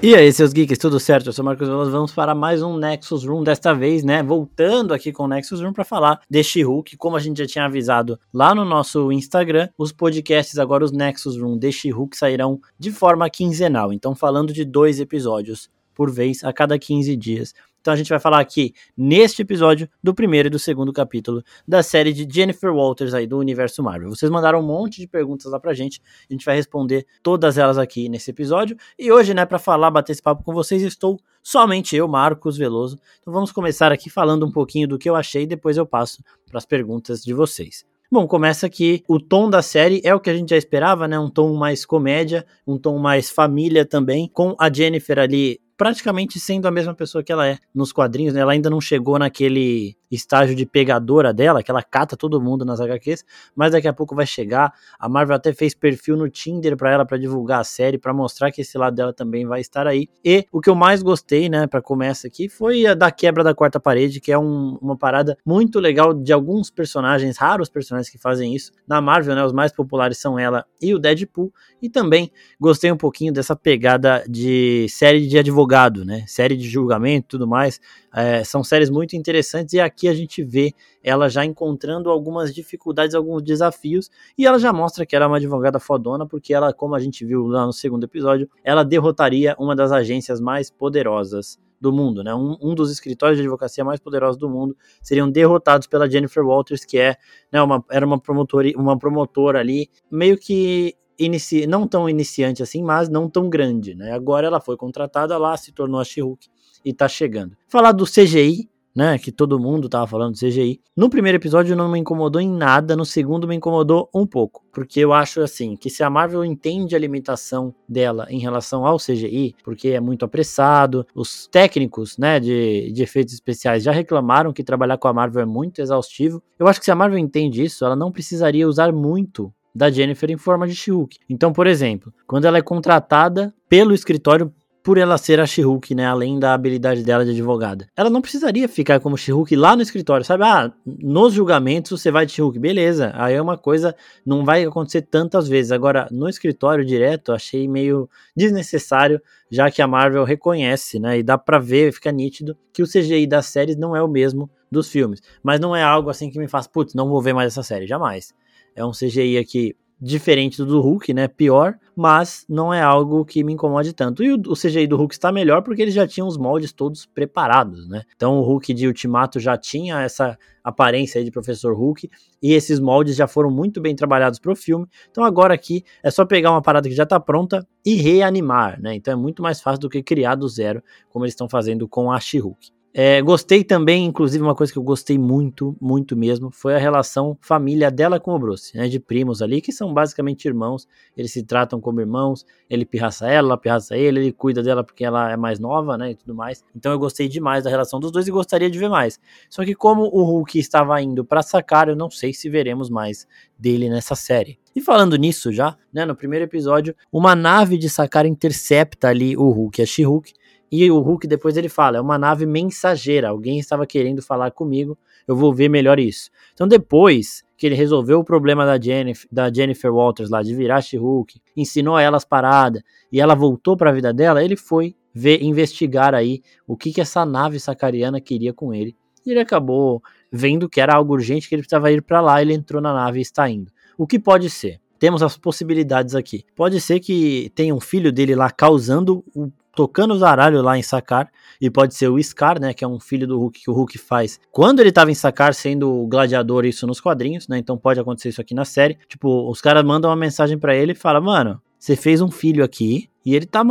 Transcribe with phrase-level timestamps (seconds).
[0.00, 1.26] E aí, seus geeks, tudo certo?
[1.26, 5.10] Eu sou Marcos Veloso, vamos para mais um Nexus Room, desta vez, né, voltando aqui
[5.10, 8.54] com o Nexus Room para falar de She-Hulk, como a gente já tinha avisado lá
[8.54, 13.92] no nosso Instagram, os podcasts agora, os Nexus Room de She-Hulk sairão de forma quinzenal,
[13.92, 17.52] então falando de dois episódios por vez a cada 15 dias.
[17.88, 21.82] Então a gente vai falar aqui neste episódio do primeiro e do segundo capítulo da
[21.82, 24.10] série de Jennifer Walters aí do universo Marvel.
[24.10, 25.98] Vocês mandaram um monte de perguntas lá pra gente,
[26.28, 28.76] a gente vai responder todas elas aqui nesse episódio.
[28.98, 32.98] E hoje, né, para falar, bater esse papo com vocês, estou somente eu, Marcos Veloso.
[33.22, 36.58] Então vamos começar aqui falando um pouquinho do que eu achei, depois eu passo para
[36.58, 37.86] as perguntas de vocês.
[38.12, 39.02] Bom, começa aqui.
[39.08, 41.18] O tom da série é o que a gente já esperava, né?
[41.18, 46.68] Um tom mais comédia, um tom mais família também, com a Jennifer ali praticamente sendo
[46.68, 48.40] a mesma pessoa que ela é nos quadrinhos, né?
[48.40, 52.80] Ela ainda não chegou naquele estágio de pegadora dela, que ela cata todo mundo nas
[52.80, 54.72] HQs, mas daqui a pouco vai chegar.
[54.98, 58.50] A Marvel até fez perfil no Tinder para ela para divulgar a série, para mostrar
[58.50, 60.08] que esse lado dela também vai estar aí.
[60.24, 63.54] E o que eu mais gostei, né, para começar aqui, foi a da quebra da
[63.54, 68.18] quarta parede, que é um, uma parada muito legal de alguns personagens, raros personagens que
[68.18, 68.72] fazem isso.
[68.86, 71.52] Na Marvel, né, os mais populares são ela e o Deadpool.
[71.80, 77.28] E também gostei um pouquinho dessa pegada de série de advogado, né, série de julgamento
[77.28, 77.80] tudo mais.
[78.14, 83.14] É, são séries muito interessantes e aqui a gente vê ela já encontrando algumas dificuldades,
[83.14, 86.94] alguns desafios, e ela já mostra que ela é uma advogada fodona, porque ela, como
[86.94, 91.92] a gente viu lá no segundo episódio, ela derrotaria uma das agências mais poderosas do
[91.92, 92.34] mundo, né?
[92.34, 96.84] Um, um, dos escritórios de advocacia mais poderosos do mundo seriam derrotados pela Jennifer Walters,
[96.84, 97.16] que é,
[97.52, 102.82] né, uma, era uma promotora, uma promotora ali, meio que inici, não tão iniciante assim,
[102.82, 104.12] mas não tão grande, né?
[104.12, 106.48] Agora ela foi contratada lá, se tornou a She-Hulk
[106.84, 107.56] e tá chegando.
[107.66, 110.80] Falar do CGI, né, que todo mundo tava falando do CGI.
[110.96, 114.98] No primeiro episódio não me incomodou em nada, no segundo me incomodou um pouco, porque
[114.98, 119.54] eu acho assim, que se a Marvel entende a limitação dela em relação ao CGI,
[119.62, 124.98] porque é muito apressado, os técnicos, né, de, de efeitos especiais já reclamaram que trabalhar
[124.98, 126.42] com a Marvel é muito exaustivo.
[126.58, 130.28] Eu acho que se a Marvel entende isso, ela não precisaria usar muito da Jennifer
[130.28, 131.18] em forma de She-Hulk.
[131.30, 134.52] Então, por exemplo, quando ela é contratada pelo escritório
[134.82, 137.86] por ela ser a She-Hulk, né, além da habilidade dela de advogada.
[137.96, 140.44] Ela não precisaria ficar como She-Hulk lá no escritório, sabe?
[140.44, 143.12] Ah, nos julgamentos você vai de She-Hulk, beleza.
[143.14, 143.94] Aí é uma coisa,
[144.24, 145.72] não vai acontecer tantas vezes.
[145.72, 151.36] Agora, no escritório direto, achei meio desnecessário, já que a Marvel reconhece, né, e dá
[151.36, 155.20] pra ver, fica nítido, que o CGI das séries não é o mesmo dos filmes.
[155.42, 157.86] Mas não é algo assim que me faz, putz, não vou ver mais essa série,
[157.86, 158.32] jamais.
[158.74, 161.26] É um CGI aqui diferente do Hulk, né?
[161.26, 164.22] Pior, mas não é algo que me incomode tanto.
[164.22, 167.04] E o, o CGI do Hulk está melhor porque eles já tinham os moldes todos
[167.06, 168.02] preparados, né?
[168.14, 172.08] Então o Hulk de Ultimato já tinha essa aparência aí de Professor Hulk
[172.40, 174.86] e esses moldes já foram muito bem trabalhados para o filme.
[175.10, 178.94] Então agora aqui é só pegar uma parada que já está pronta e reanimar, né?
[178.94, 182.12] Então é muito mais fácil do que criar do zero, como eles estão fazendo com
[182.12, 182.77] a She-Hulk.
[182.92, 187.36] É, gostei também, inclusive, uma coisa que eu gostei muito, muito mesmo, foi a relação
[187.40, 191.42] família dela com o Bruce, né, de primos ali, que são basicamente irmãos, eles se
[191.42, 195.36] tratam como irmãos, ele pirraça ela, ela pirraça ele, ele cuida dela porque ela é
[195.36, 196.64] mais nova, né, e tudo mais.
[196.74, 199.20] Então eu gostei demais da relação dos dois e gostaria de ver mais.
[199.50, 203.28] Só que como o Hulk estava indo para sacar, eu não sei se veremos mais
[203.58, 204.58] dele nessa série.
[204.74, 209.50] E falando nisso já, né, no primeiro episódio, uma nave de sacar intercepta ali o
[209.50, 210.32] Hulk, a She-Hulk,
[210.70, 214.98] e o Hulk depois ele fala, é uma nave mensageira, alguém estava querendo falar comigo,
[215.26, 216.30] eu vou ver melhor isso.
[216.54, 220.82] Então depois que ele resolveu o problema da Jennifer, da Jennifer Walters lá de virar
[220.94, 224.94] Hulk, ensinou a ela as paradas e ela voltou para a vida dela, ele foi
[225.12, 228.96] ver investigar aí o que que essa nave sacariana queria com ele.
[229.26, 230.00] E ele acabou
[230.30, 233.18] vendo que era algo urgente que ele precisava ir para lá, ele entrou na nave
[233.18, 233.72] e está indo.
[233.96, 234.80] O que pode ser?
[234.98, 236.44] Temos as possibilidades aqui.
[236.54, 240.82] Pode ser que tenha um filho dele lá causando o tocando o zaralho lá em
[240.82, 241.30] Sakar,
[241.60, 243.96] e pode ser o Scar, né, que é um filho do Hulk que o Hulk
[243.96, 248.00] faz quando ele tava em Sakar sendo o gladiador, isso nos quadrinhos, né, então pode
[248.00, 251.20] acontecer isso aqui na série, tipo, os caras mandam uma mensagem para ele e fala,
[251.20, 253.62] mano, você fez um filho aqui, e ele tá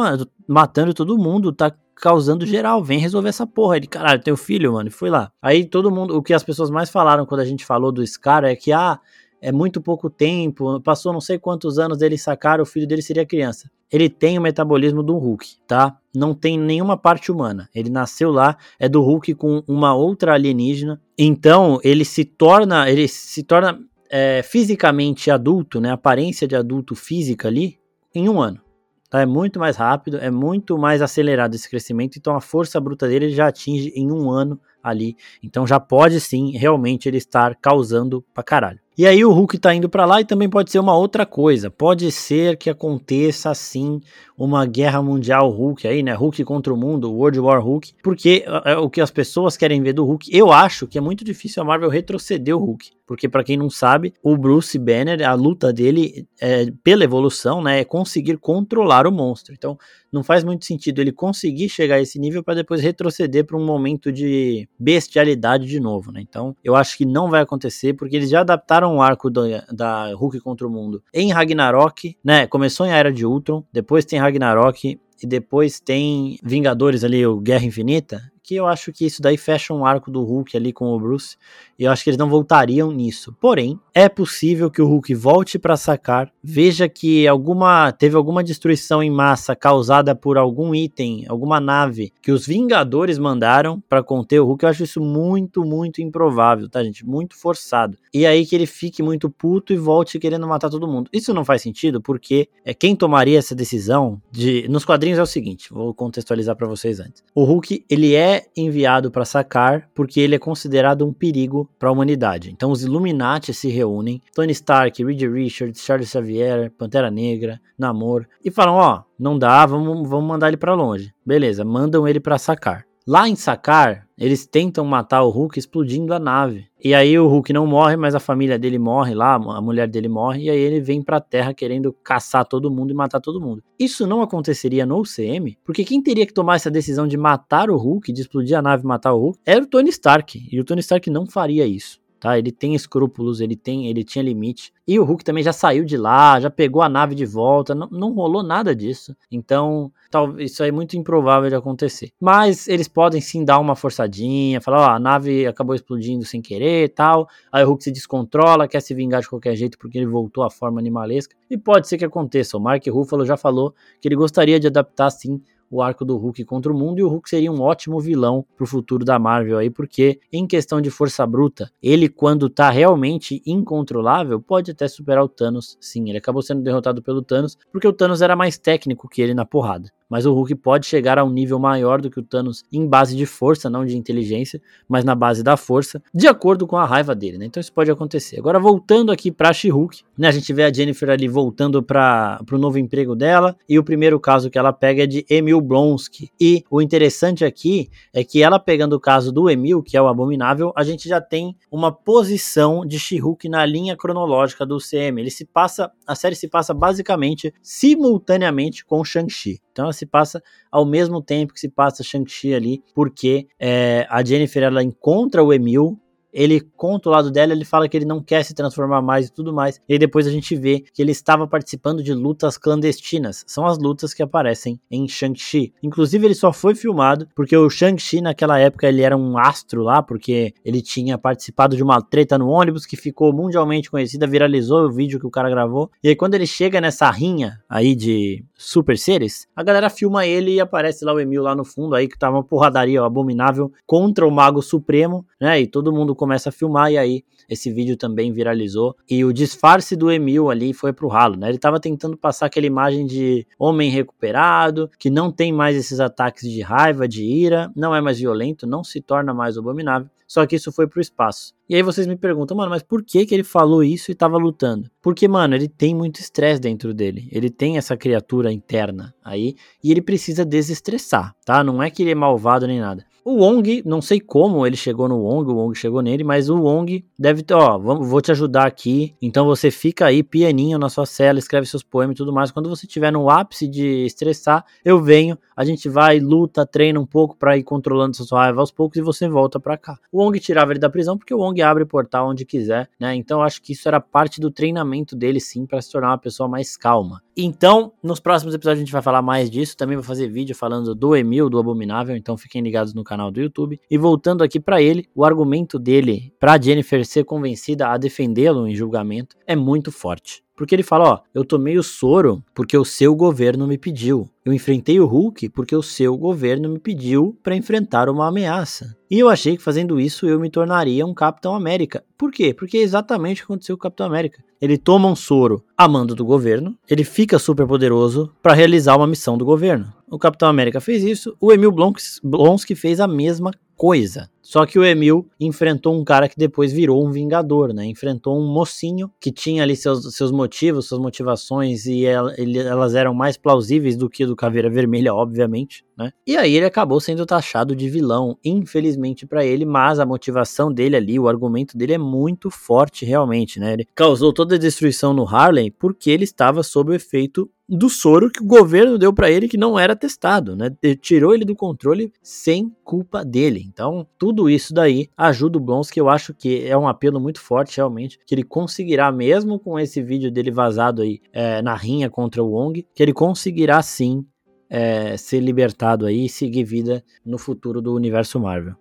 [0.48, 3.78] matando todo mundo, tá causando geral, vem resolver essa porra.
[3.78, 5.32] Ele, caralho, teu filho, mano, e fui lá.
[5.42, 8.46] Aí todo mundo, o que as pessoas mais falaram quando a gente falou do Scar
[8.46, 9.00] é que, ah,
[9.42, 13.26] é muito pouco tempo, passou não sei quantos anos dele sacar, o filho dele seria
[13.26, 13.70] criança.
[13.92, 15.98] Ele tem o metabolismo do Hulk, tá?
[16.14, 17.70] Não tem nenhuma parte humana.
[17.74, 21.02] Ele nasceu lá, é do Hulk com uma outra alienígena.
[21.18, 23.80] Então ele se torna, ele se torna
[24.10, 25.92] é, fisicamente adulto, né?
[25.92, 27.80] Aparência de adulto física ali
[28.14, 28.62] em um ano.
[29.10, 29.22] Tá?
[29.22, 32.18] É muito mais rápido, é muito mais acelerado esse crescimento.
[32.18, 35.16] Então a força bruta dele já atinge em um ano ali.
[35.44, 38.80] Então já pode sim, realmente, ele estar causando pra caralho.
[38.98, 41.70] E aí o Hulk tá indo para lá e também pode ser uma outra coisa.
[41.70, 44.02] Pode ser que aconteça assim
[44.36, 46.16] uma guerra mundial Hulk aí, né?
[46.16, 49.84] Hulk contra o mundo, World War Hulk, porque é, é o que as pessoas querem
[49.84, 50.36] ver do Hulk.
[50.36, 53.70] Eu acho que é muito difícil a Marvel retroceder o Hulk, porque para quem não
[53.70, 59.12] sabe, o Bruce Banner, a luta dele é, pela evolução, né, é conseguir controlar o
[59.12, 59.54] monstro.
[59.54, 59.78] Então,
[60.18, 63.64] não faz muito sentido ele conseguir chegar a esse nível para depois retroceder para um
[63.64, 66.20] momento de bestialidade de novo, né?
[66.22, 70.12] Então, eu acho que não vai acontecer porque eles já adaptaram o arco do, da
[70.14, 72.48] Hulk contra o mundo em Ragnarok, né?
[72.48, 77.66] Começou em Era de Ultron, depois tem Ragnarok e depois tem Vingadores ali, o Guerra
[77.66, 80.98] Infinita, que eu acho que isso daí fecha um arco do Hulk ali com o
[80.98, 81.36] Bruce,
[81.78, 83.36] e eu acho que eles não voltariam nisso.
[83.42, 89.04] Porém, é possível que o Hulk volte para sacar, veja que alguma teve alguma destruição
[89.04, 94.46] em massa causada por algum item, alguma nave que os Vingadores mandaram para conter o
[94.46, 94.64] Hulk.
[94.64, 97.06] Eu acho isso muito, muito improvável, tá, gente?
[97.06, 97.98] Muito forçado.
[98.14, 101.10] E aí que ele fique muito puto e volte querendo matar todo mundo.
[101.12, 105.26] Isso não faz sentido porque é quem tomaria essa decisão de nos quadrinhos é o
[105.26, 107.22] seguinte, vou contextualizar para vocês antes.
[107.36, 111.92] O Hulk, ele é enviado para sacar porque ele é considerado um perigo para a
[111.92, 112.52] humanidade.
[112.52, 118.50] Então os Illuminati se reúnem, Tony Stark, Reed Richards, Charles Xavier, Pantera Negra, Namor e
[118.50, 121.14] falam: "Ó, oh, não dá, vamos, vamos mandar ele para longe".
[121.26, 122.87] Beleza, mandam ele para sacar.
[123.08, 126.68] Lá em Sakar, eles tentam matar o Hulk explodindo a nave.
[126.84, 130.10] E aí o Hulk não morre, mas a família dele morre lá, a mulher dele
[130.10, 133.64] morre, e aí ele vem pra Terra querendo caçar todo mundo e matar todo mundo.
[133.80, 137.78] Isso não aconteceria no UCM, porque quem teria que tomar essa decisão de matar o
[137.78, 140.46] Hulk, de explodir a nave e matar o Hulk, era o Tony Stark.
[140.52, 142.38] E o Tony Stark não faria isso tá?
[142.38, 144.74] Ele tem escrúpulos, ele tem, ele tinha limite.
[144.88, 147.88] E o Hulk também já saiu de lá, já pegou a nave de volta, não,
[147.90, 149.16] não rolou nada disso.
[149.32, 152.12] Então, tal, isso é muito improvável de acontecer.
[152.20, 156.90] Mas eles podem sim dar uma forçadinha, falar, ó, a nave acabou explodindo sem querer
[156.90, 157.28] tal.
[157.52, 160.50] Aí o Hulk se descontrola, quer se vingar de qualquer jeito porque ele voltou à
[160.50, 161.36] forma animalesca.
[161.50, 162.58] E pode ser que aconteça.
[162.58, 166.44] O Mark Ruffalo já falou que ele gostaria de adaptar sim o arco do Hulk
[166.46, 169.70] contra o mundo e o Hulk seria um ótimo vilão pro futuro da Marvel aí,
[169.70, 175.30] porque em questão de força bruta, ele quando tá realmente incontrolável, pode até superar o
[175.30, 175.78] Thanos.
[175.80, 179.34] Sim, ele acabou sendo derrotado pelo Thanos, porque o Thanos era mais técnico que ele
[179.34, 182.64] na porrada mas o Hulk pode chegar a um nível maior do que o Thanos
[182.72, 186.78] em base de força, não de inteligência, mas na base da força, de acordo com
[186.78, 187.46] a raiva dele, né?
[187.46, 188.40] Então isso pode acontecer.
[188.40, 190.28] Agora voltando aqui para She-Hulk, né?
[190.28, 194.20] A gente vê a Jennifer ali voltando para o novo emprego dela e o primeiro
[194.20, 196.30] caso que ela pega é de Emil Blonsky.
[196.40, 200.08] E o interessante aqui é que ela pegando o caso do Emil, que é o
[200.08, 205.22] abominável, a gente já tem uma posição de She-Hulk na linha cronológica do CM.
[205.22, 209.60] Ele se passa, a série se passa basicamente simultaneamente com Shang-Chi.
[209.78, 210.42] Então ela se passa
[210.72, 215.54] ao mesmo tempo que se passa Shang-Chi ali, porque é, a Jennifer ela encontra o
[215.54, 216.00] Emil
[216.34, 219.34] ele conta o lado dela, ele fala que ele não quer se transformar mais e
[219.34, 219.82] tudo mais.
[219.88, 223.44] E depois a gente vê que ele estava participando de lutas clandestinas.
[223.48, 225.74] São as lutas que aparecem em Shang-Chi.
[225.82, 230.02] Inclusive, ele só foi filmado porque o Shang-Chi, naquela época, ele era um astro lá,
[230.02, 234.92] porque ele tinha participado de uma treta no ônibus que ficou mundialmente conhecida, viralizou o
[234.92, 235.90] vídeo que o cara gravou.
[236.04, 240.54] E aí, quando ele chega nessa rinha aí de super seres, a galera filma ele
[240.54, 244.28] e aparece lá o Emil lá no fundo, aí que tava uma porradaria abominável contra
[244.28, 245.62] o Mago Supremo, né?
[245.62, 248.96] E todo mundo começa a filmar e aí esse vídeo também viralizou.
[249.10, 251.50] E o disfarce do Emil ali foi pro ralo, né?
[251.50, 256.50] Ele tava tentando passar aquela imagem de homem recuperado, que não tem mais esses ataques
[256.50, 260.10] de raiva, de ira, não é mais violento, não se torna mais abominável.
[260.28, 261.54] Só que isso foi pro espaço.
[261.70, 264.38] E aí vocês me perguntam, mano, mas por que que ele falou isso e tava
[264.38, 264.92] lutando?
[265.02, 267.30] Porque, mano, ele tem muito estresse dentro dele.
[267.32, 271.64] Ele tem essa criatura interna aí e ele precisa desestressar, tá?
[271.64, 273.06] Não é que ele é malvado nem nada.
[273.30, 276.62] O Wong, não sei como ele chegou no Wong, o Wong chegou nele, mas o
[276.62, 279.18] Wong deve ter, ó, vou te ajudar aqui.
[279.22, 282.52] Então você fica aí pianinho na sua cela, escreve seus poemas e tudo mais.
[282.52, 287.06] Quando você estiver no ápice de estressar, eu venho, a gente vai, luta, treina um
[287.06, 290.00] pouco para ir controlando sua raiva aos poucos e você volta para cá.
[290.10, 293.14] O Wong tirava ele da prisão porque o Wong abre portal onde quiser, né?
[293.14, 296.48] Então acho que isso era parte do treinamento dele sim para se tornar uma pessoa
[296.48, 297.22] mais calma.
[297.40, 300.96] Então, nos próximos episódios a gente vai falar mais disso, também vou fazer vídeo falando
[300.96, 303.80] do Emil, do Abominável, então fiquem ligados no canal canal do YouTube.
[303.90, 308.76] E voltando aqui para ele, o argumento dele para Jennifer ser convencida a defendê-lo em
[308.76, 310.47] julgamento é muito forte.
[310.58, 314.28] Porque ele fala, ó, eu tomei o soro porque o seu governo me pediu.
[314.44, 318.98] Eu enfrentei o Hulk porque o seu governo me pediu para enfrentar uma ameaça.
[319.10, 322.04] E eu achei que fazendo isso eu me tornaria um Capitão América.
[322.18, 322.56] Por quê?
[322.56, 324.44] Porque é exatamente o que aconteceu com o Capitão América.
[324.60, 329.06] Ele toma um soro a mando do governo, ele fica super poderoso para realizar uma
[329.06, 329.94] missão do governo.
[330.10, 334.28] O Capitão América fez isso, o Emil Blonsky fez a mesma coisa.
[334.48, 337.86] Só que o Emil enfrentou um cara que depois virou um vingador, né?
[337.86, 342.96] Enfrentou um mocinho que tinha ali seus, seus motivos, suas motivações e ela, ele, elas
[342.96, 346.12] eram mais plausíveis do que do Caveira Vermelha, obviamente, né?
[346.26, 350.96] E aí ele acabou sendo taxado de vilão, infelizmente para ele, mas a motivação dele
[350.96, 353.74] ali, o argumento dele é muito forte realmente, né?
[353.74, 358.32] Ele causou toda a destruição no Harlem porque ele estava sob o efeito do soro
[358.32, 360.70] que o governo deu para ele que não era testado, né?
[361.02, 363.62] Tirou ele do controle sem culpa dele.
[363.68, 367.76] Então, tudo isso daí ajuda o Blonsky, eu acho que é um apelo muito forte
[367.78, 372.42] realmente, que ele conseguirá mesmo com esse vídeo dele vazado aí é, na rinha contra
[372.42, 374.26] o Wong, que ele conseguirá sim
[374.70, 378.76] é, ser libertado aí e seguir vida no futuro do universo Marvel.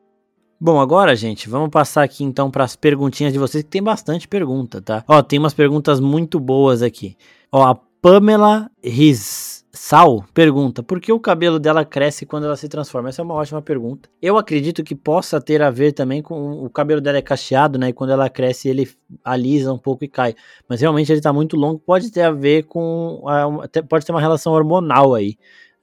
[0.59, 4.27] Bom, agora, gente, vamos passar aqui então para as perguntinhas de vocês, que tem bastante
[4.27, 5.05] pergunta, tá?
[5.07, 7.15] Ó, tem umas perguntas muito boas aqui.
[7.53, 13.11] Ó, a Pamela Rizal pergunta: por que o cabelo dela cresce quando ela se transforma?
[13.11, 14.09] Essa é uma ótima pergunta.
[14.23, 17.91] Eu acredito que possa ter a ver também com o cabelo dela é cacheado, né?
[17.91, 18.89] E quando ela cresce, ele
[19.23, 20.35] alisa um pouco e cai.
[20.67, 23.23] Mas realmente ele tá muito longo, pode ter a ver com.
[23.89, 25.37] Pode ter uma relação hormonal aí,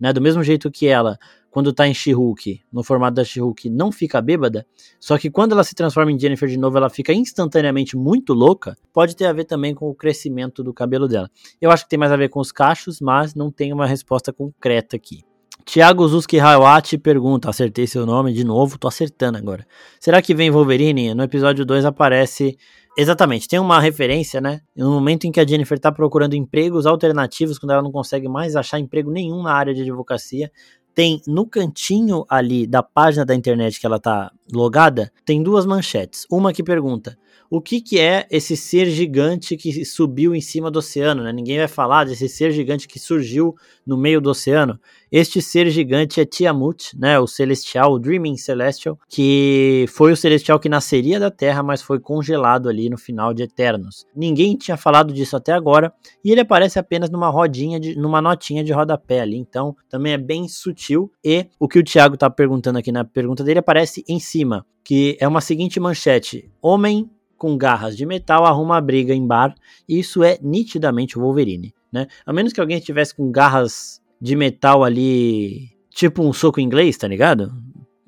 [0.04, 0.12] né?
[0.12, 1.18] Do mesmo jeito que ela
[1.50, 4.66] quando tá em She-Hulk, no formato da She-Hulk, não fica bêbada,
[5.00, 8.76] só que quando ela se transforma em Jennifer de novo, ela fica instantaneamente muito louca,
[8.92, 11.30] pode ter a ver também com o crescimento do cabelo dela.
[11.62, 14.34] Eu acho que tem mais a ver com os cachos, mas não tem uma resposta
[14.34, 15.22] concreta aqui.
[15.64, 19.66] Tiago Zuski Hayawati pergunta, acertei seu nome de novo, tô acertando agora.
[20.00, 21.14] Será que vem Wolverine?
[21.14, 22.58] No episódio 2 aparece
[22.96, 24.62] Exatamente, tem uma referência, né?
[24.76, 28.56] No momento em que a Jennifer tá procurando empregos alternativos, quando ela não consegue mais
[28.56, 30.52] achar emprego nenhum na área de advocacia,
[30.94, 36.28] tem no cantinho ali da página da internet que ela tá logada, tem duas manchetes.
[36.32, 37.18] Uma que pergunta:
[37.50, 41.34] o que, que é esse ser gigante que subiu em cima do oceano, né?
[41.34, 44.80] Ninguém vai falar desse ser gigante que surgiu no meio do oceano.
[45.14, 47.20] Este ser gigante é Tiamut, né?
[47.20, 52.00] O celestial, o Dreaming Celestial, que foi o celestial que nasceria da Terra, mas foi
[52.00, 54.08] congelado ali no final de Eternos.
[54.16, 55.94] Ninguém tinha falado disso até agora,
[56.26, 60.18] e ele aparece apenas numa rodinha, de, numa notinha de rodapé ali, então também é
[60.18, 61.12] bem sutil.
[61.24, 65.16] E o que o Thiago tá perguntando aqui na pergunta dele aparece em cima, que
[65.20, 69.54] é uma seguinte manchete: Homem com garras de metal arruma briga em bar,
[69.88, 72.08] e isso é nitidamente o Wolverine, né?
[72.26, 77.06] A menos que alguém estivesse com garras de metal ali, tipo um soco inglês, tá
[77.10, 77.52] ligado?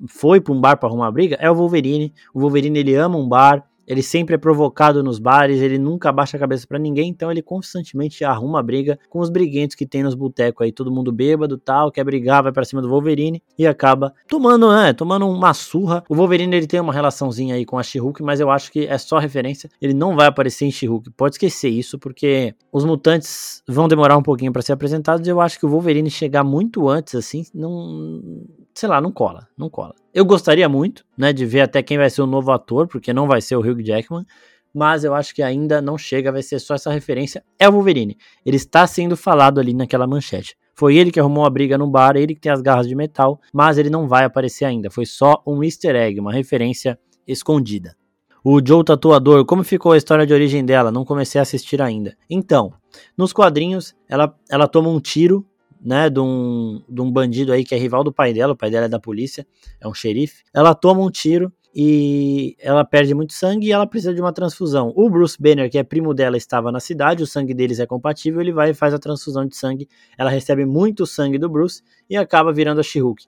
[0.08, 2.10] Foi pra um bar pra arrumar briga, é o Wolverine.
[2.32, 6.36] O Wolverine ele ama um bar, ele sempre é provocado nos bares, ele nunca abaixa
[6.36, 10.14] a cabeça para ninguém, então ele constantemente arruma briga com os briguentos que tem nos
[10.14, 14.12] botecos aí, todo mundo bêbado, tal, quer brigar, vai para cima do Wolverine e acaba
[14.28, 16.02] tomando, né, tomando uma surra.
[16.08, 18.98] O Wolverine ele tem uma relaçãozinha aí com a She-Hulk, mas eu acho que é
[18.98, 21.10] só referência, ele não vai aparecer em She-Hulk.
[21.10, 25.40] Pode esquecer isso porque os mutantes vão demorar um pouquinho para ser apresentados, e eu
[25.40, 28.46] acho que o Wolverine chegar muito antes assim, não
[28.76, 29.94] sei lá, não cola, não cola.
[30.12, 33.26] Eu gostaria muito, né, de ver até quem vai ser o novo ator, porque não
[33.26, 34.26] vai ser o Hugh Jackman,
[34.72, 37.42] mas eu acho que ainda não chega, vai ser só essa referência.
[37.58, 38.18] É o Wolverine.
[38.44, 40.54] Ele está sendo falado ali naquela manchete.
[40.74, 43.40] Foi ele que arrumou a briga no bar, ele que tem as garras de metal,
[43.50, 44.90] mas ele não vai aparecer ainda.
[44.90, 47.96] Foi só um easter egg, uma referência escondida.
[48.44, 50.92] O Joe Tatuador, como ficou a história de origem dela?
[50.92, 52.14] Não comecei a assistir ainda.
[52.28, 52.74] Então,
[53.16, 55.46] nos quadrinhos, ela, ela toma um tiro
[55.86, 58.68] né, de um, de um bandido aí que é rival do pai dela, o pai
[58.72, 59.46] dela é da polícia,
[59.80, 60.42] é um xerife.
[60.52, 64.92] Ela toma um tiro e ela perde muito sangue e ela precisa de uma transfusão.
[64.96, 68.40] O Bruce Banner, que é primo dela, estava na cidade, o sangue deles é compatível,
[68.40, 69.88] ele vai e faz a transfusão de sangue.
[70.18, 73.24] Ela recebe muito sangue do Bruce e acaba virando a She-Hulk.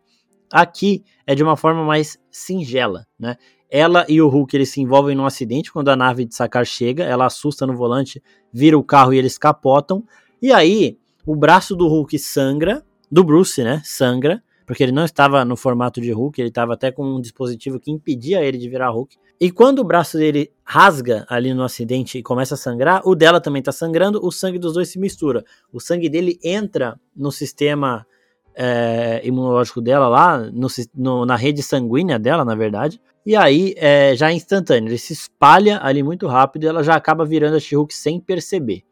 [0.52, 3.36] Aqui é de uma forma mais singela, né?
[3.70, 7.04] Ela e o Hulk eles se envolvem num acidente quando a nave de Sakar chega,
[7.04, 8.20] ela assusta no volante,
[8.52, 10.02] vira o carro e eles capotam.
[10.42, 10.98] E aí
[11.28, 12.82] o braço do Hulk sangra,
[13.12, 13.82] do Bruce, né?
[13.84, 17.78] Sangra, porque ele não estava no formato de Hulk, ele estava até com um dispositivo
[17.78, 19.14] que impedia ele de virar Hulk.
[19.38, 23.42] E quando o braço dele rasga ali no acidente e começa a sangrar, o dela
[23.42, 25.44] também está sangrando, o sangue dos dois se mistura.
[25.70, 28.06] O sangue dele entra no sistema
[28.54, 32.98] é, imunológico dela lá, no, no, na rede sanguínea dela, na verdade.
[33.26, 36.94] E aí é, já é instantâneo, ele se espalha ali muito rápido e ela já
[36.94, 38.82] acaba virando a she sem perceber.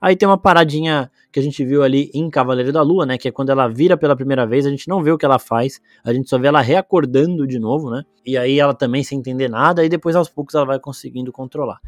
[0.00, 3.16] Aí tem uma paradinha que a gente viu ali em Cavaleiro da Lua, né?
[3.16, 5.38] Que é quando ela vira pela primeira vez, a gente não vê o que ela
[5.38, 8.04] faz, a gente só vê ela reacordando de novo, né?
[8.26, 11.80] E aí ela também sem entender nada, e depois aos poucos ela vai conseguindo controlar.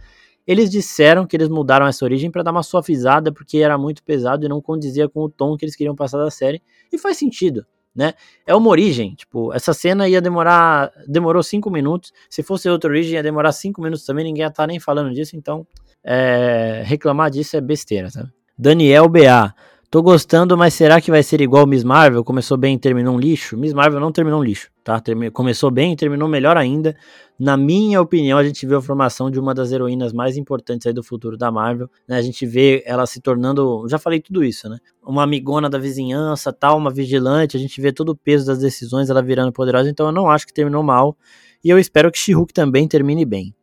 [0.47, 4.45] Eles disseram que eles mudaram essa origem para dar uma suavizada, porque era muito pesado
[4.45, 6.63] e não condizia com o tom que eles queriam passar da série,
[6.93, 7.67] e faz sentido.
[7.95, 8.13] Né?
[8.45, 13.15] É uma origem, tipo, essa cena ia demorar, demorou cinco minutos, se fosse outra origem
[13.15, 15.65] ia demorar cinco minutos também, ninguém ia estar tá nem falando disso, então
[16.05, 18.31] é, reclamar disso é besteira, sabe?
[18.57, 19.55] Daniel BA.
[19.91, 22.25] Tô gostando, mas será que vai ser igual Miss Marvel?
[22.25, 23.57] Começou bem e terminou um lixo?
[23.57, 25.01] Miss Marvel não terminou um lixo, tá?
[25.33, 26.97] Começou bem e terminou melhor ainda.
[27.39, 30.93] Na minha opinião, a gente vê a formação de uma das heroínas mais importantes aí
[30.93, 31.89] do futuro da Marvel.
[32.09, 32.17] Né?
[32.17, 33.87] A gente vê ela se tornando.
[33.89, 34.79] Já falei tudo isso, né?
[35.01, 37.57] Uma amigona da vizinhança, tal, uma vigilante.
[37.57, 39.89] A gente vê todo o peso das decisões, ela virando poderosa.
[39.89, 41.17] Então eu não acho que terminou mal.
[41.63, 43.55] E eu espero que She-Hulk também termine bem.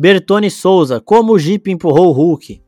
[0.00, 2.62] Bertone Souza, como o Jeep empurrou o Hulk?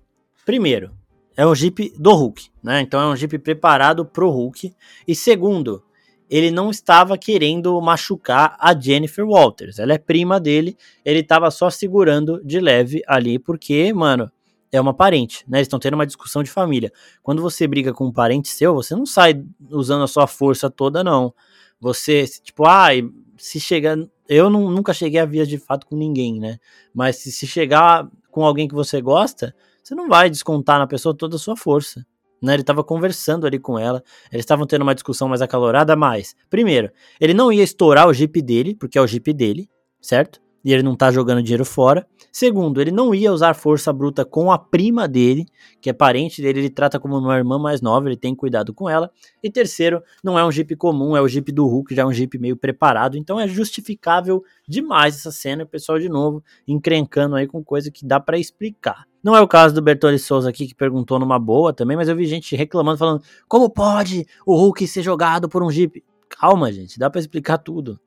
[0.45, 0.93] Primeiro,
[1.35, 2.83] é um Jeep do Hulk, né?
[2.83, 4.71] Então é um Jeep preparado pro Hulk.
[5.09, 5.83] E segundo,
[6.29, 9.79] ele não estava querendo machucar a Jennifer Walters.
[9.79, 14.31] Ela é prima dele, ele estava só segurando de leve ali, porque, mano,
[14.71, 15.57] é uma parente, né?
[15.57, 16.93] Eles estão tendo uma discussão de família.
[17.23, 21.03] Quando você briga com um parente seu, você não sai usando a sua força toda,
[21.03, 21.33] não.
[21.81, 23.97] Você, tipo, ai, ah, se chegar.
[24.33, 26.59] Eu não, nunca cheguei a vias de fato com ninguém, né?
[26.95, 31.17] Mas se, se chegar com alguém que você gosta, você não vai descontar na pessoa
[31.17, 32.05] toda a sua força.
[32.41, 36.35] Né, ele estava conversando ali com ela, eles estavam tendo uma discussão mais acalorada, mas,
[36.51, 39.71] primeiro, ele não ia estourar o Jeep dele, porque é o Jeep dele,
[40.01, 40.43] certo?
[40.65, 42.07] e ele não tá jogando dinheiro fora.
[42.35, 45.47] Segundo, ele não ia usar força bruta com a prima dele,
[45.83, 48.89] que é parente dele, ele trata como uma irmã mais nova, ele tem cuidado com
[48.89, 49.11] ela.
[49.43, 52.13] E terceiro, não é um Jeep comum, é o Jeep do Hulk, já é um
[52.13, 57.47] Jeep meio preparado, então é justificável demais essa cena, o pessoal de novo encrencando aí
[57.47, 59.05] com coisa que dá para explicar.
[59.23, 62.17] Não é o caso do Bertoli Souza aqui, que perguntou numa boa também, mas eu
[62.17, 66.03] vi gente reclamando, falando, como pode o Hulk ser jogado por um Jeep?
[66.31, 68.01] Calma, gente, dá para explicar tudo.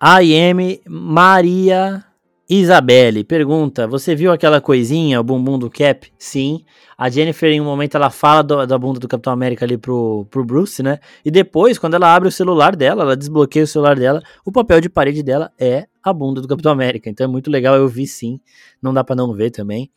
[0.00, 2.04] AM Maria
[2.50, 6.10] Isabelle pergunta: Você viu aquela coisinha, o bumbum do Cap?
[6.18, 6.64] Sim.
[6.96, 10.26] A Jennifer, em um momento, ela fala do, da bunda do Capitão América ali pro,
[10.30, 10.98] pro Bruce, né?
[11.22, 14.80] E depois, quando ela abre o celular dela, ela desbloqueia o celular dela, o papel
[14.80, 17.10] de parede dela é a bunda do Capitão América.
[17.10, 18.40] Então é muito legal, eu vi sim.
[18.80, 19.90] Não dá para não ver também.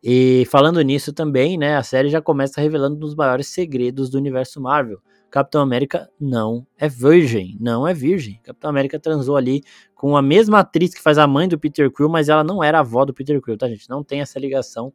[0.00, 1.76] E falando nisso também, né?
[1.76, 6.66] A série já começa revelando um dos maiores segredos do universo Marvel Capitão América não
[6.78, 8.40] é virgem, não é virgem.
[8.42, 9.62] Capitão América transou ali
[9.94, 12.80] com a mesma atriz que faz a mãe do Peter Quill, mas ela não era
[12.80, 13.88] avó do Peter Quill, tá, gente?
[13.88, 14.92] Não tem essa ligação.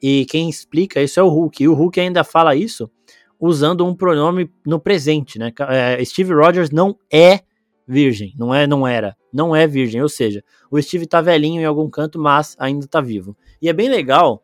[0.00, 1.62] E quem explica isso é o Hulk.
[1.62, 2.90] E o Hulk ainda fala isso
[3.38, 5.52] usando um pronome no presente, né?
[5.68, 7.40] É, Steve Rogers não é
[7.86, 11.64] virgem, não é, não era, não é virgem, ou seja, o Steve tá velhinho em
[11.64, 13.36] algum canto, mas ainda tá vivo.
[13.62, 14.42] E é bem legal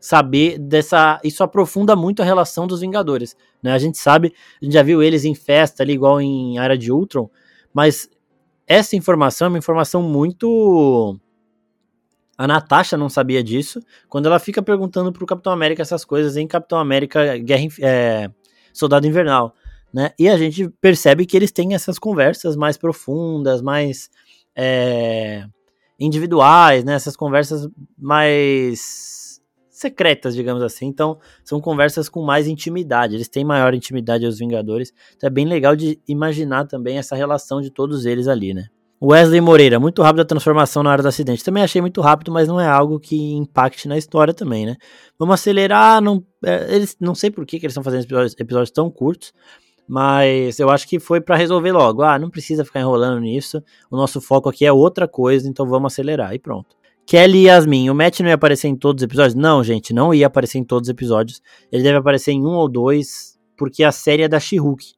[0.00, 1.20] saber dessa.
[1.24, 3.36] Isso aprofunda muito a relação dos Vingadores.
[3.62, 3.72] Né?
[3.72, 6.92] A gente sabe, a gente já viu eles em festa ali, igual em Era de
[6.92, 7.28] Ultron,
[7.72, 8.08] mas
[8.66, 11.18] essa informação é uma informação muito.
[12.36, 13.80] A Natasha não sabia disso.
[14.08, 18.30] Quando ela fica perguntando pro Capitão América essas coisas em Capitão América Guerra, é,
[18.72, 19.54] Soldado Invernal.
[19.92, 20.12] Né?
[20.18, 24.10] E a gente percebe que eles têm essas conversas mais profundas, mais
[24.54, 25.46] é,
[25.98, 26.94] individuais, né?
[26.94, 29.27] essas conversas mais
[29.78, 30.86] secretas, digamos assim.
[30.86, 33.14] Então, são conversas com mais intimidade.
[33.14, 34.92] Eles têm maior intimidade aos Vingadores.
[35.16, 38.66] Então, é bem legal de imaginar também essa relação de todos eles ali, né?
[39.00, 41.44] Wesley Moreira, muito rápido a transformação na hora do acidente.
[41.44, 44.76] Também achei muito rápido, mas não é algo que impacte na história também, né?
[45.16, 48.72] Vamos acelerar, não, é, eles, não sei por que, que eles estão fazendo episódios, episódios
[48.72, 49.32] tão curtos,
[49.86, 52.02] mas eu acho que foi para resolver logo.
[52.02, 53.62] Ah, não precisa ficar enrolando nisso.
[53.88, 56.77] O nosso foco aqui é outra coisa, então vamos acelerar e pronto.
[57.08, 59.34] Kelly e Yasmin, o Matt não ia aparecer em todos os episódios?
[59.34, 61.40] Não, gente, não ia aparecer em todos os episódios.
[61.72, 64.92] Ele deve aparecer em um ou dois, porque a série é da She-Hulk.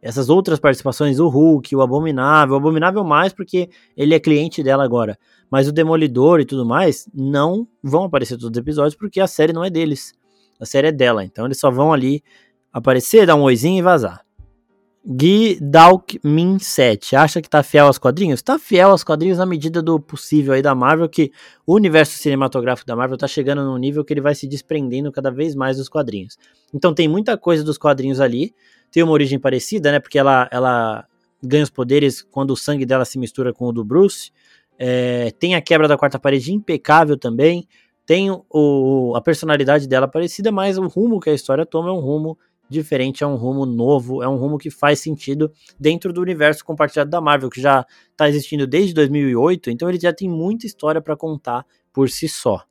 [0.00, 4.82] Essas outras participações, o Hulk, o Abominável, o Abominável mais porque ele é cliente dela
[4.82, 5.18] agora.
[5.50, 9.26] Mas o Demolidor e tudo mais não vão aparecer em todos os episódios porque a
[9.26, 10.14] série não é deles.
[10.58, 12.24] A série é dela, então eles só vão ali
[12.72, 14.24] aparecer, dar um oizinho e vazar.
[15.04, 18.40] Gui Dalk Min 7 acha que tá fiel aos quadrinhos?
[18.40, 21.32] Tá fiel aos quadrinhos na medida do possível aí da Marvel, que
[21.66, 25.28] o universo cinematográfico da Marvel tá chegando num nível que ele vai se desprendendo cada
[25.28, 26.38] vez mais dos quadrinhos.
[26.72, 28.54] Então tem muita coisa dos quadrinhos ali,
[28.92, 29.98] tem uma origem parecida, né?
[29.98, 31.04] Porque ela, ela
[31.42, 34.30] ganha os poderes quando o sangue dela se mistura com o do Bruce.
[34.78, 37.66] É, tem a quebra da quarta parede impecável também.
[38.06, 42.00] Tem o, a personalidade dela parecida, mas o rumo que a história toma é um
[42.00, 42.38] rumo
[42.72, 47.10] diferente, é um rumo novo, é um rumo que faz sentido dentro do universo compartilhado
[47.10, 51.16] da Marvel, que já está existindo desde 2008, então ele já tem muita história para
[51.16, 52.64] contar por si só.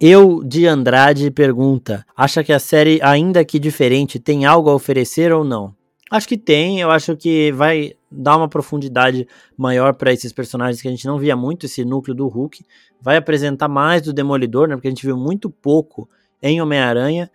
[0.00, 5.32] Eu de Andrade pergunta: acha que a série, ainda que diferente, tem algo a oferecer
[5.32, 5.74] ou não?
[6.10, 9.26] Acho que tem, eu acho que vai dar uma profundidade
[9.56, 12.64] maior para esses personagens que a gente não via muito, esse núcleo do Hulk.
[13.00, 14.74] Vai apresentar mais do Demolidor, né?
[14.74, 16.06] Porque a gente viu muito pouco
[16.42, 17.30] em Homem-Aranha.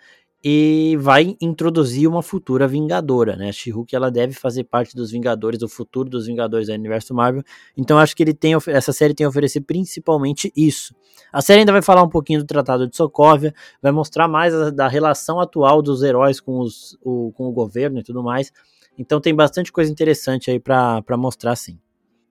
[0.50, 3.50] E vai introduzir uma futura Vingadora, né?
[3.50, 7.44] A She-Hulk ela deve fazer parte dos Vingadores, do futuro dos Vingadores do universo Marvel.
[7.76, 10.96] Então acho que ele tem essa série tem a oferecer principalmente isso.
[11.34, 14.70] A série ainda vai falar um pouquinho do Tratado de Sokovia, vai mostrar mais a,
[14.70, 18.50] da relação atual dos heróis com, os, o, com o governo e tudo mais.
[18.98, 21.78] Então tem bastante coisa interessante aí para mostrar sim.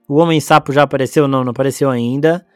[0.08, 1.28] O Homem Sapo já apareceu?
[1.28, 2.46] Não, não apareceu ainda.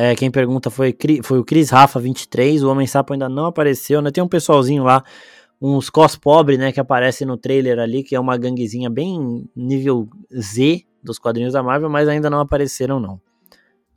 [0.00, 2.62] É, quem pergunta foi, foi o Cris Rafa 23.
[2.62, 4.12] O Homem Sapo ainda não apareceu, né?
[4.12, 5.02] Tem um pessoalzinho lá,
[5.60, 6.70] uns cos pobre, né?
[6.70, 11.64] Que aparece no trailer ali, que é uma ganguezinha bem nível Z dos quadrinhos da
[11.64, 13.20] Marvel, mas ainda não apareceram, não.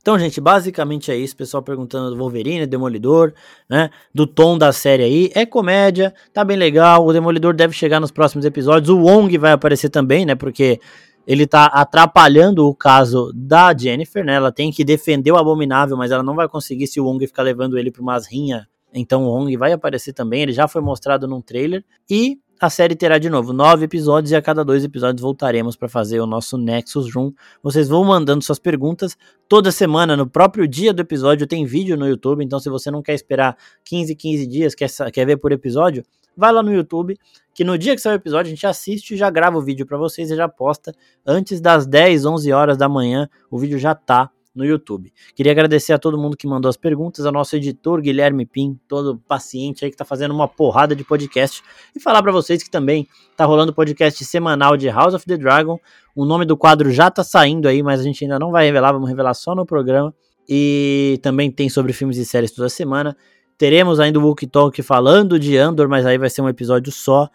[0.00, 1.36] Então, gente, basicamente é isso.
[1.36, 3.32] Pessoal perguntando do Wolverine, Demolidor,
[3.70, 3.88] né?
[4.12, 5.30] Do tom da série aí.
[5.36, 7.06] É comédia, tá bem legal.
[7.06, 8.88] O Demolidor deve chegar nos próximos episódios.
[8.88, 10.34] O Wong vai aparecer também, né?
[10.34, 10.80] Porque
[11.26, 14.34] ele tá atrapalhando o caso da Jennifer, né?
[14.34, 17.42] Ela tem que defender o Abominável, mas ela não vai conseguir se o Wong ficar
[17.42, 18.64] levando ele pra umas rinhas.
[18.94, 21.84] Então o Wong vai aparecer também, ele já foi mostrado num trailer.
[22.10, 25.88] E a série terá de novo nove episódios e a cada dois episódios voltaremos para
[25.88, 27.32] fazer o nosso Nexus Room.
[27.60, 29.16] Vocês vão mandando suas perguntas
[29.48, 33.02] toda semana, no próprio dia do episódio tem vídeo no YouTube, então se você não
[33.02, 36.04] quer esperar 15, 15 dias, quer, quer ver por episódio,
[36.36, 37.18] vai lá no YouTube,
[37.54, 39.86] que no dia que sair o episódio a gente assiste e já grava o vídeo
[39.86, 40.94] para vocês e já posta
[41.26, 45.12] antes das 10, 11 horas da manhã, o vídeo já tá no YouTube.
[45.34, 49.18] Queria agradecer a todo mundo que mandou as perguntas, ao nosso editor Guilherme Pim, todo
[49.26, 51.62] paciente aí que tá fazendo uma porrada de podcast,
[51.96, 55.78] e falar para vocês que também tá rolando podcast semanal de House of the Dragon.
[56.14, 58.92] O nome do quadro já tá saindo aí, mas a gente ainda não vai revelar,
[58.92, 60.14] vamos revelar só no programa.
[60.48, 63.16] E também tem sobre filmes e séries toda semana.
[63.56, 67.28] Teremos ainda o Wookie Talk falando de Andor, mas aí vai ser um episódio só.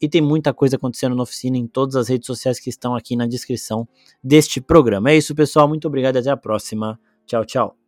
[0.00, 3.16] E tem muita coisa acontecendo na oficina em todas as redes sociais que estão aqui
[3.16, 3.86] na descrição
[4.24, 5.10] deste programa.
[5.10, 5.68] É isso, pessoal.
[5.68, 6.98] Muito obrigado e até a próxima.
[7.26, 7.79] Tchau, tchau.